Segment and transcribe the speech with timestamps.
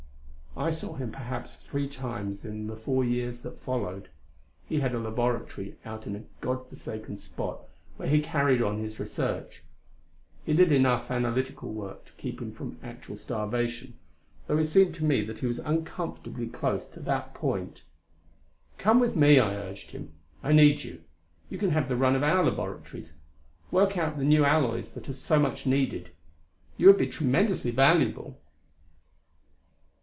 [0.57, 4.09] I saw him perhaps three times in the four years that followed.
[4.67, 7.61] He had a laboratory out in a God forsaken spot
[7.95, 9.63] where he carried on his research.
[10.45, 13.93] He did enough analytical work to keep him from actual starvation,
[14.47, 17.83] though it seemed to me that he was uncomfortably close to that point.
[18.77, 20.11] "Come with me," I urged him;
[20.43, 21.01] "I need you.
[21.49, 23.13] You can have the run of our laboratories
[23.71, 26.09] work out the new alloys that are so much needed.
[26.75, 28.37] You would be tremendously valuable."